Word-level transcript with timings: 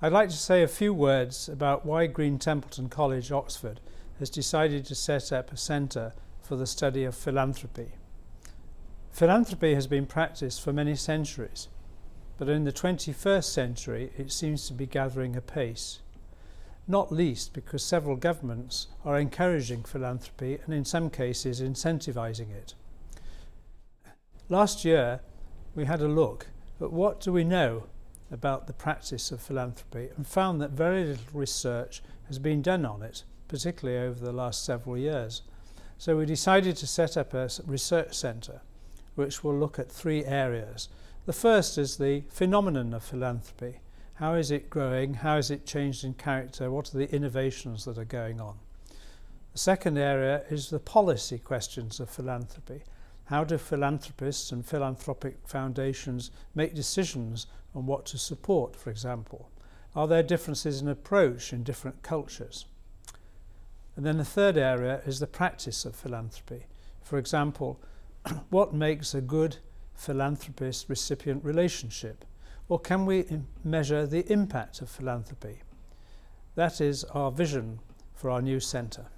I'd 0.00 0.12
like 0.12 0.28
to 0.28 0.36
say 0.36 0.62
a 0.62 0.68
few 0.68 0.94
words 0.94 1.48
about 1.48 1.84
why 1.84 2.06
Green 2.06 2.38
Templeton 2.38 2.88
College, 2.88 3.32
Oxford, 3.32 3.80
has 4.20 4.30
decided 4.30 4.84
to 4.86 4.94
set 4.94 5.32
up 5.32 5.50
a 5.52 5.56
centre 5.56 6.12
for 6.40 6.54
the 6.54 6.68
study 6.68 7.02
of 7.02 7.16
philanthropy. 7.16 7.94
Philanthropy 9.10 9.74
has 9.74 9.88
been 9.88 10.06
practiced 10.06 10.62
for 10.62 10.72
many 10.72 10.94
centuries, 10.94 11.66
but 12.38 12.48
in 12.48 12.62
the 12.62 12.70
21st 12.70 13.42
century 13.42 14.12
it 14.16 14.30
seems 14.30 14.68
to 14.68 14.72
be 14.72 14.86
gathering 14.86 15.34
apace, 15.34 15.98
not 16.86 17.10
least 17.10 17.52
because 17.52 17.82
several 17.82 18.14
governments 18.14 18.86
are 19.04 19.18
encouraging 19.18 19.82
philanthropy 19.82 20.60
and 20.64 20.72
in 20.72 20.84
some 20.84 21.10
cases 21.10 21.60
incentivising 21.60 22.52
it. 22.52 22.74
Last 24.48 24.84
year 24.84 25.22
we 25.74 25.86
had 25.86 26.00
a 26.00 26.06
look 26.06 26.46
at 26.80 26.92
what 26.92 27.18
do 27.20 27.32
we 27.32 27.42
know 27.42 27.88
about 28.30 28.66
the 28.66 28.72
practice 28.72 29.30
of 29.30 29.40
philanthropy 29.40 30.08
and 30.16 30.26
found 30.26 30.60
that 30.60 30.70
very 30.70 31.04
little 31.04 31.24
research 31.32 32.02
has 32.26 32.38
been 32.38 32.62
done 32.62 32.84
on 32.84 33.02
it, 33.02 33.24
particularly 33.48 33.98
over 33.98 34.24
the 34.24 34.32
last 34.32 34.64
several 34.64 34.96
years. 34.96 35.42
So 35.96 36.16
we 36.16 36.26
decided 36.26 36.76
to 36.76 36.86
set 36.86 37.16
up 37.16 37.34
a 37.34 37.50
research 37.66 38.14
centre 38.14 38.60
which 39.14 39.42
will 39.42 39.58
look 39.58 39.78
at 39.78 39.90
three 39.90 40.24
areas. 40.24 40.88
The 41.26 41.32
first 41.32 41.76
is 41.76 41.96
the 41.96 42.22
phenomenon 42.28 42.94
of 42.94 43.02
philanthropy. 43.02 43.80
How 44.14 44.34
is 44.34 44.50
it 44.50 44.70
growing? 44.70 45.14
How 45.14 45.36
has 45.36 45.50
it 45.50 45.66
changed 45.66 46.04
in 46.04 46.14
character? 46.14 46.70
What 46.70 46.94
are 46.94 46.98
the 46.98 47.12
innovations 47.12 47.84
that 47.84 47.98
are 47.98 48.04
going 48.04 48.40
on? 48.40 48.58
The 49.52 49.58
second 49.58 49.98
area 49.98 50.42
is 50.50 50.70
the 50.70 50.78
policy 50.78 51.38
questions 51.38 51.98
of 51.98 52.08
philanthropy. 52.08 52.82
How 53.28 53.44
do 53.44 53.58
philanthropists 53.58 54.52
and 54.52 54.64
philanthropic 54.64 55.46
foundations 55.46 56.30
make 56.54 56.74
decisions 56.74 57.46
on 57.74 57.84
what 57.84 58.06
to 58.06 58.16
support, 58.16 58.74
for 58.74 58.88
example? 58.88 59.50
Are 59.94 60.08
there 60.08 60.22
differences 60.22 60.80
in 60.80 60.88
approach 60.88 61.52
in 61.52 61.62
different 61.62 62.02
cultures? 62.02 62.64
And 63.96 64.06
then 64.06 64.16
the 64.16 64.24
third 64.24 64.56
area 64.56 65.02
is 65.04 65.20
the 65.20 65.26
practice 65.26 65.84
of 65.84 65.94
philanthropy. 65.94 66.64
For 67.02 67.18
example, 67.18 67.78
what 68.48 68.72
makes 68.72 69.12
a 69.12 69.20
good 69.20 69.58
philanthropist 69.94 70.88
recipient 70.88 71.44
relationship? 71.44 72.24
Or 72.70 72.80
can 72.80 73.04
we 73.04 73.26
measure 73.62 74.06
the 74.06 74.30
impact 74.32 74.80
of 74.80 74.88
philanthropy? 74.88 75.58
That 76.54 76.80
is 76.80 77.04
our 77.04 77.30
vision 77.30 77.80
for 78.14 78.30
our 78.30 78.40
new 78.40 78.58
centre. 78.58 79.08